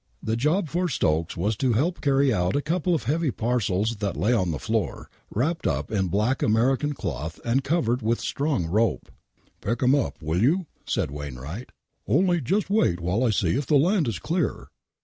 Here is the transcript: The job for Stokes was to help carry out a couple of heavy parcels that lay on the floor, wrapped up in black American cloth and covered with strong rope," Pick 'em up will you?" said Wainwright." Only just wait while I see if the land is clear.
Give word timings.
The 0.23 0.35
job 0.35 0.67
for 0.67 0.89
Stokes 0.89 1.37
was 1.37 1.55
to 1.57 1.73
help 1.73 2.01
carry 2.01 2.33
out 2.33 2.55
a 2.55 2.61
couple 2.63 2.95
of 2.95 3.03
heavy 3.03 3.29
parcels 3.29 3.97
that 3.97 4.17
lay 4.17 4.33
on 4.33 4.49
the 4.49 4.57
floor, 4.57 5.11
wrapped 5.29 5.67
up 5.67 5.91
in 5.91 6.07
black 6.07 6.41
American 6.41 6.93
cloth 6.93 7.39
and 7.45 7.63
covered 7.63 8.01
with 8.01 8.19
strong 8.19 8.65
rope," 8.65 9.11
Pick 9.61 9.83
'em 9.83 9.93
up 9.93 10.19
will 10.19 10.41
you?" 10.41 10.65
said 10.87 11.11
Wainwright." 11.11 11.69
Only 12.07 12.41
just 12.41 12.67
wait 12.67 12.99
while 12.99 13.23
I 13.23 13.29
see 13.29 13.55
if 13.55 13.67
the 13.67 13.75
land 13.77 14.07
is 14.07 14.17
clear. 14.17 14.69